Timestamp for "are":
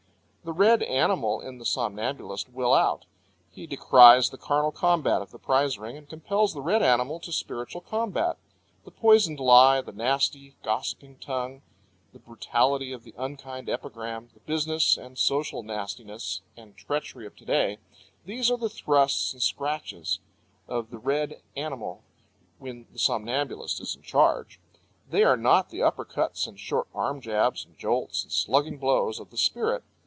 18.49-18.57, 25.23-25.37